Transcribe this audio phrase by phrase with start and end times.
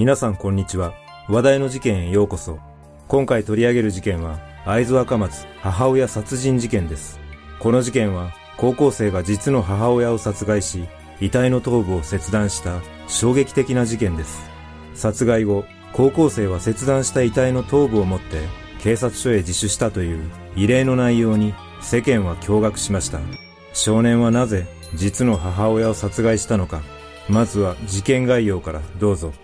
[0.00, 0.94] 皆さんこんにちは。
[1.28, 2.58] 話題の事件へようこそ。
[3.06, 7.20] 今回取り上げる事件は、会津若松母親殺人事件です。
[7.58, 10.88] この事件は、高校生が実の母親を殺害し、
[11.20, 14.40] 遺体の頭部を切断した衝撃的な事件です。
[14.94, 18.40] 殺害後、高校生は切断した遺体の頭部を持って
[18.78, 23.20] 警察署へ自首したという異例の内容に世間は驚愕しました。
[23.74, 26.80] 少年はなぜ実の母親を殺害したのか。
[27.28, 29.34] まずは事件概要からどうぞ。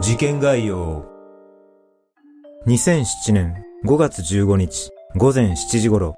[0.00, 1.04] 事件概要。
[2.66, 6.16] 2007年5月15日午前7時頃、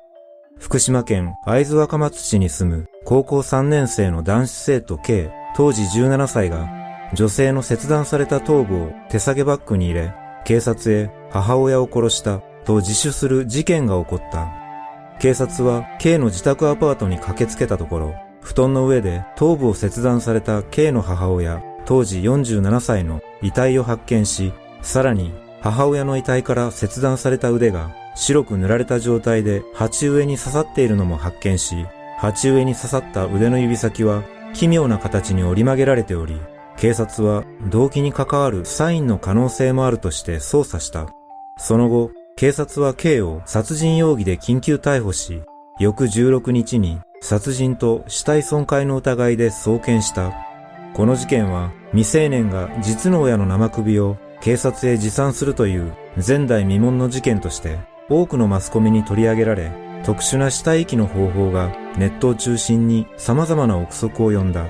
[0.59, 6.67] 福島県会津若松市に住む高校3年生の男子生徒 K 当時17歳が
[7.13, 10.15] 女性の切断された頭部を手提げバッグに入れ
[10.47, 14.49] 警察へ母親を殺したと自首する事件が起こった。
[15.21, 31.87] 警察は K の自宅アパートに駆けつけたところ布団の上で頭部を切断された K の母親当時47歳の遺体を発見し、さらに母親の遺体から切断された腕が白く塗られた状態で鉢植えに刺さっているのも発見し、
[32.19, 34.23] 鉢植えに刺さった腕の指先は
[34.55, 36.41] 奇妙な形に折り曲げられており、
[36.77, 41.09] 警察は動機に関わるサインの可能性もあるとして捜査した。
[41.59, 45.43] その後、警察は K を殺人容疑で緊急逮捕し、
[45.79, 50.46] 翌16日に殺人と死体損壊の疑いで送検した。
[50.97, 55.93] この事件は未成年が実の親の生首を警察へ持参するという
[56.27, 59.73] 前代未聞の事件として多くのマスコミに取り上げられ
[60.05, 64.69] 特殊な死体遺棄の方法がネットを中心に様々な憶測を呼んだ。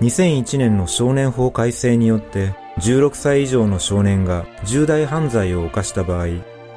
[0.00, 6.30] 2001年の少年法改正によって16歳以上の少年が重大犯罪を犯した場合、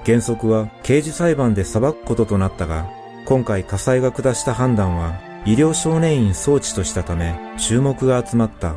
[0.06, 2.88] 原則は刑事裁判で裁くこととなったが、
[3.26, 8.76] 今回火災が下した判断は医療少年院装置としたため注目が集まった。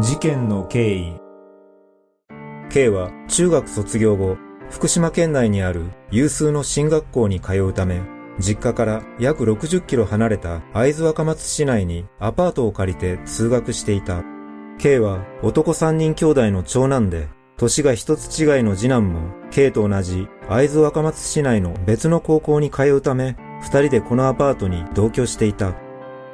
[0.00, 1.20] 事件の経緯
[2.70, 4.38] K は中学卒業後、
[4.70, 8.00] 福島県内にある有数の進学校に通うため、
[8.40, 14.24] 実家から約60キロ離れた会津若松市内にアパートを借りて通学していた。
[14.78, 19.20] K は男3人兄弟の長男で、年が一つ違いの次男も、
[19.50, 25.74] K と同じ会津若松市内の別の高校に通うため、二人でこのアパートに同居していた。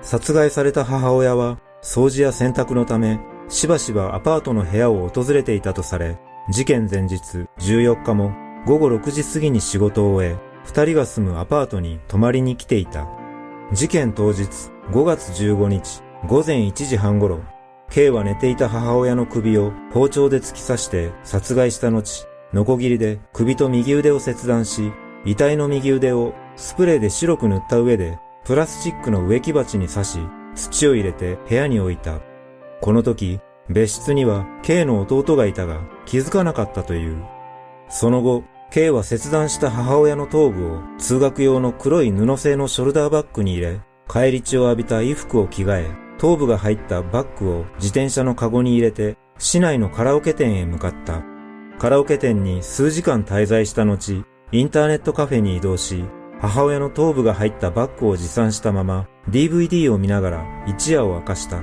[0.02, 3.18] 殺害された母親は、掃除や洗濯のため、
[3.48, 6.18] しばしばアパートの部屋を訪れていたとされ、
[6.50, 7.16] 事件前日
[7.58, 8.34] 14日も
[8.66, 13.08] 午後6時過ぎに仕事を終え、二人が住むアパートに泊まりに来ていた。
[13.72, 14.42] 事件当日
[14.90, 17.40] 5月15日午前1時半頃、
[17.90, 24.92] K は寝ていた母親の首を包丁で突き刺して殺害した後、ノコギリで首と右腕を切断し、
[25.24, 30.18] 遺体の右腕をスプレーで白く塗った上で、プラスチックの植木鉢に刺し、
[30.54, 32.20] 土を入れて部屋に置いた。
[32.80, 37.24] この時、別室には K の弟がいたが気づかなかったという。
[37.88, 51.22] その後、K は切断した母親の頭部を通学用の黒い布製のショルダーバッグに入れ、帰り血を浴びた衣服を着替え、頭部が入ったバッグを自転車のカゴに入れて、市内のカラオケ店へ向かった。
[51.78, 56.04] カラオケ店に数時間滞在した後、インターネットカフェに移動し、
[56.40, 61.62] 母親の頭部が入ったバッグを持参したまま DVD を見ながら一夜を明かした。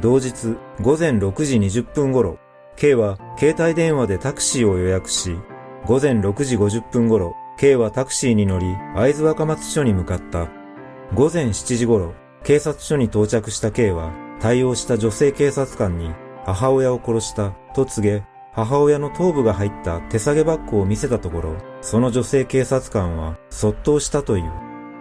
[0.00, 2.38] 同日午前6時20分頃、
[2.76, 5.36] K は携帯電話でタクシーを予約し、
[5.84, 10.48] 午前6時50分頃、K はタクシーに乗り、会津若松署に向かった。
[11.14, 16.10] 午前7時頃、警察署に到着した K は、対応した女性警察官に、
[16.44, 24.52] 母親を殺したと告げ、母親の頭部が入った手提げバッグを見せたところ、その女性警察官は、そっとしたという。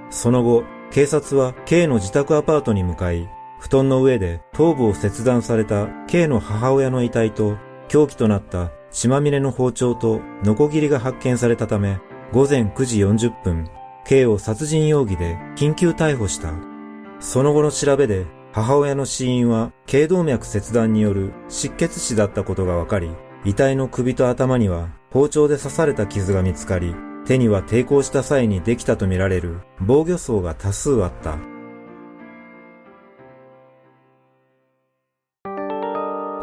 [0.10, 3.30] その後、警察は K の自宅アパートに向かい、
[3.60, 7.58] 布団の上で頭部を切断された K の母親の遺体と、
[7.88, 12.00] 凶器となった血まみれの包丁とノコギリが発見されたため、
[12.32, 13.70] 午前9時40分、
[14.06, 16.77] K を殺人容疑で緊急逮捕した。
[17.20, 23.10] その後の調べで、母親の死因は頸動脈切断による失血死だったことが分かり、
[23.46, 31.38] 遺体の首と頭には包丁で刺された傷が見つかり、手には抵抗した際にできたとみられる防御層が多数あった。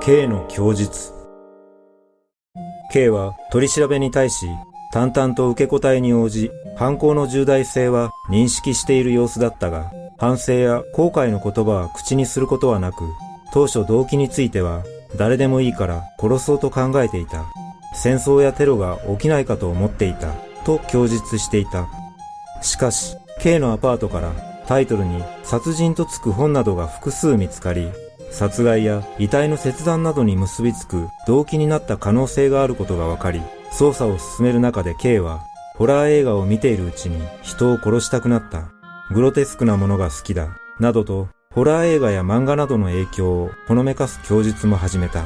[0.01, 1.13] K の供述
[2.93, 4.47] K は取り調べに対し、
[4.93, 13.05] 淡々と受け答えに応じ、犯行の重大性は認識している様子だったが、反省や後悔の言葉は口にすることはなく、
[13.53, 14.85] 当初動機については、
[15.17, 17.45] 誰でもいいから殺そうと考えていた。
[17.95, 20.33] 戦争やテロが起きないかと思っていた。
[20.65, 21.89] と供述していた。
[22.63, 24.33] しかし、K のアパートから
[24.67, 27.93] タイトルに殺人とつく本などが複数見つかり、
[28.31, 35.45] 殺害や遺体の切断などに結びつく動機になった可能性があることが分かり、捜査を進める中で K は、
[35.77, 38.74] ホラー映画を見ているうちに人を殺したくなった。
[39.11, 40.59] グロテスクなものが好きだ。
[40.81, 45.25] などと、ホラー映画や漫画などの影響をほのめかす供述も始めた。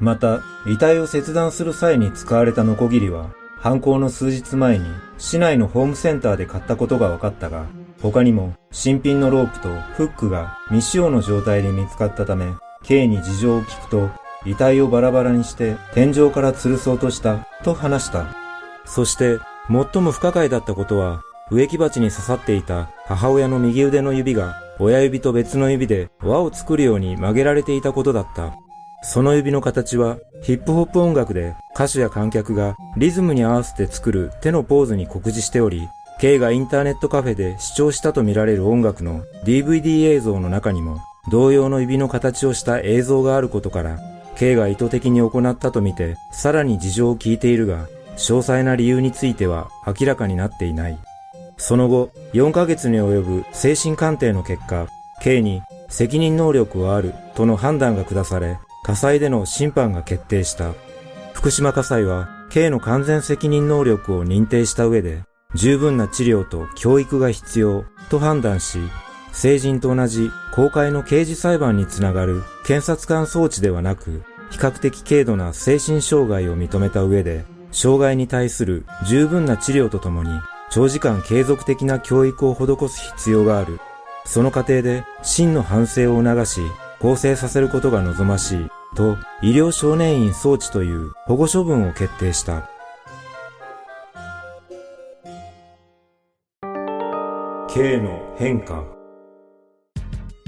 [0.00, 4.86] また、遺体を切断する際に使われたノコギリは、犯行の数日前に
[5.18, 7.66] 市内のホームセンターで買ったことが分かったが、
[8.00, 12.54] 他にも新品のロープとフックが未使用の状態で見つかったため、
[12.84, 14.10] K に事情を聞くと、
[14.46, 18.26] 遺体をバラバラにして天井から吊るそうとしたと話した。
[18.84, 28.54] そして、最も不可解だったことは、植木鉢に刺さっていた母親の右腕の指が親指と別の指で輪を作るように曲げられていたことだった。
[29.02, 35.88] その指の形はヒップホップ音楽で歌手や観客がリズムに合わせて作る手のポーズに酷似しており、
[36.20, 40.98] K がインターネットカフェで視聴したとみられる音楽の DVD 映像の中にも
[41.30, 43.98] 同様の指の形をした映像があることから、
[44.36, 47.86] K が意図的に行ったとみてさらに事情を聞いているが、
[48.16, 50.98] 詳細な理由については明らかになっていない。
[51.58, 54.86] その後、4ヶ月に及ぶ精神鑑定の結果、
[55.20, 60.72] K に責任能力はあるとの判断が下され、火災での審判が決定した。
[61.34, 65.22] 福島火災は K の完全責任能力を認定した上で、
[65.54, 68.78] 十分な治療と教育が必要と判断し、
[69.32, 80.30] 成人と同じ公開の刑事裁判につながる検察官装置ではなく、比較的軽度な精神障害を認めた上で、障害に対する十分な治療とともに、
[80.70, 83.80] 長時間継続的な教育を施す必要がある。
[84.24, 86.60] その過程で真の反省を促し、
[87.00, 92.68] 更生させることが望ましいと医療少年院装置という保護処分を決定した。
[97.68, 98.84] K の変化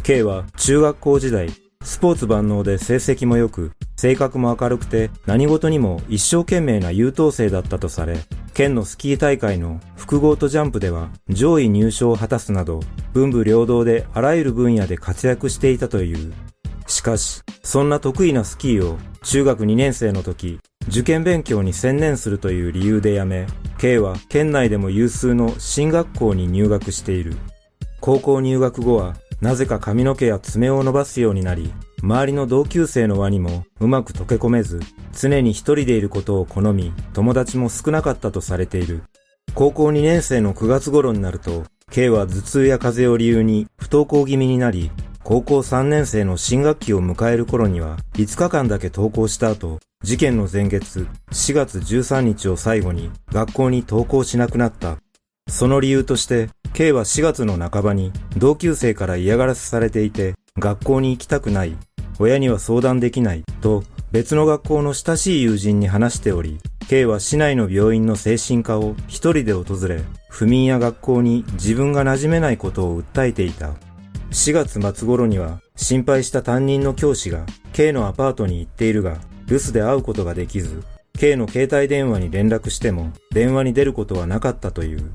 [0.03, 1.49] K は中学校時代、
[1.83, 8.17] スポーツ万能で成績も良く、性格も明るくて何事にも一生懸命な優等生だったとされ、
[8.55, 12.81] 県のスキー大会の複合とジャンプでは上位入賞を果たすなど、
[13.13, 16.33] 文武両道であらゆる分野で活躍していたという。
[16.87, 27.35] しかし、そんな得意なスキーを中学2年生の時、受験勉強に専念するという理由で辞め、K は県内でも有数の進学校に入学している。
[28.01, 31.71] 高校入学後は、なぜか髪の毛や爪を伸ばすようになり、
[32.03, 34.81] 周りの同級生の輪にもうまく溶け込めず、
[35.13, 39.03] 常に一人でいることを好み、友達も少なかったとされている。
[39.55, 44.91] 高校2年生の9月頃になると、K は頭痛や風邪を理由に不登校気味になり、
[45.23, 54.97] 高校3年生の新学期を迎える頃には5日間だけ登校した後、事件の前月4月13日を最後に学校に登校しなくなった。
[55.49, 61.77] その理由として、K は4月の半ばに同級生から嫌がらせされていて学校に行きたくない、
[62.21, 63.83] 親には相談できないと
[64.13, 73.71] 別の学校の親しい友人に話しており、K は市内の病院の精神科を一人で訪れ、不眠や学校に自分が馴染めないことを訴えていた。
[74.33, 79.17] 4月末頃には心配した担任の教師が K のアパートに行っているが
[79.47, 80.85] 留守で会うことができず
[81.19, 85.11] K の携帯電話に連絡しても電話に出ることはなかったという。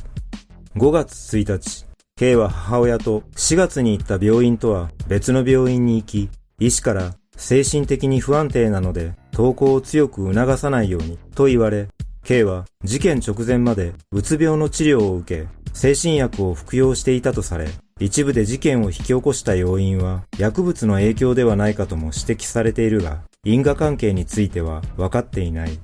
[0.75, 1.85] 5月1日、
[2.17, 11.89] K は母親と4月に行った病院とは別の病院に行き、医師から精神的に不安定なので登校を強く促さないようにと言われ、
[12.23, 17.67] K は事件直前までうつ病の治療を受け、精神薬を服用していたとされ、
[17.99, 25.77] 一部で事件を引き起こした要因は薬物の影響ではないかとも指摘されているが、因果関係については分かっていない。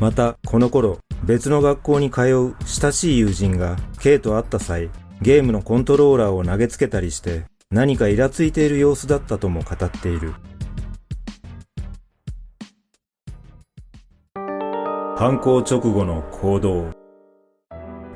[0.00, 4.90] また、この頃、別の学校に通う親しい友人が K と会った際、
[5.22, 10.34] ゲームのコントローラーを投げつけたりして何かイラついている様子だったとも語っている。
[15.16, 16.90] 犯行直後の行動。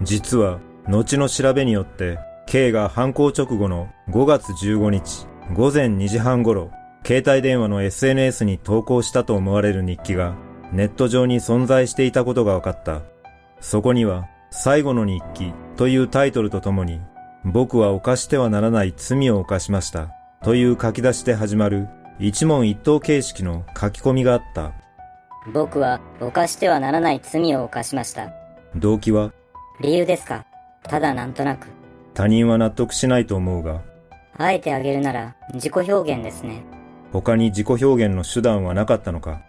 [0.03, 6.71] 実は、後の調べによって K が犯行直後の5月15日午前2時半頃、
[7.05, 10.37] 携帯電話の SNS に投稿したと思われる日記が
[10.73, 13.03] ネット上に存在していたことが分かった。
[13.61, 17.01] そこには、最後の日記というタイトルとともに、
[17.45, 20.11] 僕は犯してはならない罪を犯しました
[20.43, 24.73] という書き出しで始まる一問一答形式の書き込みがあった。
[25.53, 28.31] 僕は犯してはならない罪を犯しました。
[28.77, 29.33] 動機は？
[29.81, 30.45] 理由ですか？
[30.83, 31.69] ただなんとなく。
[32.13, 33.81] 他人は納得しないと思うが。
[34.37, 36.63] あえてあげるなら自己表現ですね。
[37.11, 39.41] 他に自己表現の手段はなかったのか？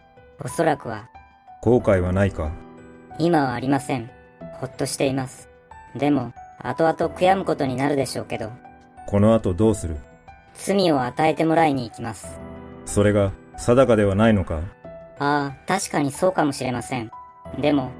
[0.43, 1.09] おそらくは。
[1.61, 2.51] 後悔はないか？
[3.19, 4.09] 今はありません。
[4.53, 5.49] ほっとしています。
[5.95, 6.31] でも、
[6.63, 8.51] 後々悔やむことになるでしょうけど。
[9.07, 9.97] この後どうする？
[10.53, 12.39] 罪を与えてもらいに行きます。
[12.85, 14.61] それが定かではないのか？
[15.19, 17.11] ああ、確かにそうかもしれません。
[17.59, 17.91] でも、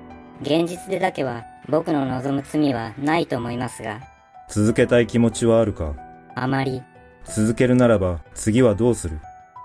[0.41, 4.01] 現実でだけは僕の望む罪はないと思いますが、
[4.49, 5.95] 続けたい気持ちはあるか？
[6.35, 6.81] あまり、
[7.25, 9.19] 続けるならば次はどうする？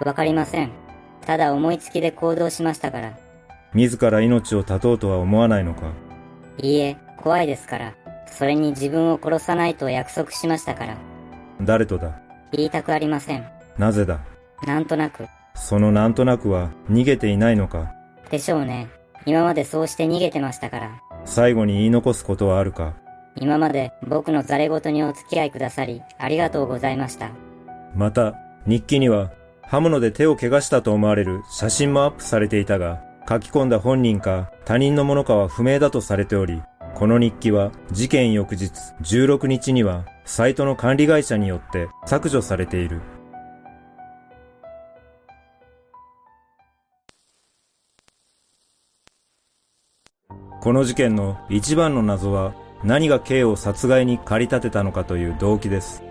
[0.05, 0.71] わかりません。
[1.25, 3.19] ただ思いつきで行動しましたから。
[3.75, 5.93] 自ら命を絶とうとは思わないのか？
[6.59, 7.95] いいえ、怖いですから。
[8.27, 10.97] それに自分を殺さないと約束しましたから。
[11.63, 12.21] 誰とだ？
[12.53, 13.47] 言いたくありません。
[13.79, 14.21] なぜだ？
[14.67, 15.27] なんとなく。
[15.55, 17.93] そのなんとなくは逃げていないのか？
[18.31, 18.89] でしょうね。
[19.25, 21.03] 今までそうして逃げてましたから。
[21.25, 22.95] 最後に言い残すことはあるか？
[23.37, 27.31] 今まで僕のザレ言にお付き合いくださり、ありがとうございました。
[27.95, 28.35] また、
[28.67, 29.31] 日記には
[29.63, 36.63] 刃物で手を怪我したと思われる写真もアップされていたが、書き込んだ本人か他人のものかは不明だとされており、
[36.97, 38.73] この日記は事件翌日
[39.03, 43.03] 16日にはサイトの管理会社によって削除されている。
[50.63, 56.03] この事件の一番の謎は何が K を殺害に駆り立てたのかという動機です。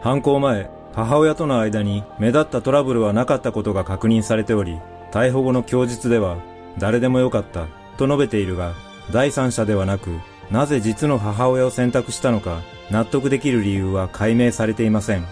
[0.00, 4.80] 犯行前、母親との間に目立ったトラブルはなかったことが確認されており、
[5.12, 6.36] 逮捕後の供述では
[6.78, 8.74] 誰でもよかったと述べているが、
[9.12, 10.10] 第三者ではなく、
[10.50, 15.24] なぜ実の母親を選択したのか納得できる理由は解明されていません。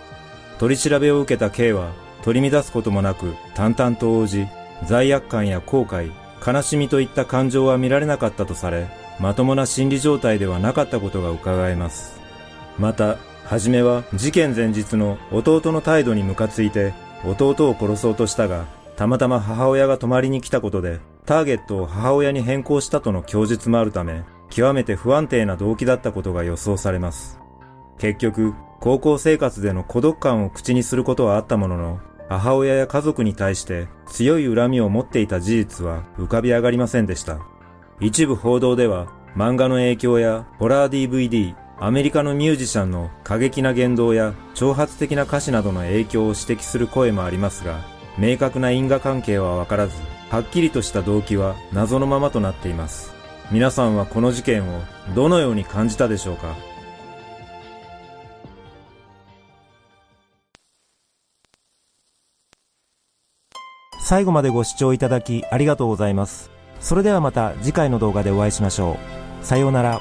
[0.58, 4.46] 取り調べを受けた K は取り乱すこともなく淡々と応じ、
[4.86, 6.10] 罪悪感や後悔、
[6.46, 8.88] 悲しみといった感情は見られなかったとされ、
[9.18, 12.20] まともな心理状態ではなかったことが伺えます。
[12.78, 27.40] また、はじめは事件前日の弟の態度にムカついて弟を殺そうとしたが、たまたま母親が泊まりに来たことで、ターゲットを母親に変更したとの供述もあるため、極めて不安定な動機だったことが予想されます。
[27.98, 37.40] 結局、高校生活での孤独感を口にすることはあったものの、母親や家族に対して強い恨みを持っていた事実は浮かび上がりませんでした。
[38.00, 47.80] 一部報道では漫画の影響やホラー DVD、アメリカのミュージシャンの過激な言動や挑発的な歌詞などの影響を指摘する声もありますが、
[48.16, 49.94] 明確な因果関係はわからず、
[50.30, 53.19] はっきりとした動機は謎のままとなっています。
[53.50, 54.80] 皆さんはこの事件を
[55.14, 56.54] どのように感じたでしょうか？
[64.02, 66.50] 最後までご視聴いただきありがとうございます。
[66.80, 68.98] それではまた次回の動画でお会いしましょ
[69.42, 69.44] う。
[69.44, 70.00] さようなら。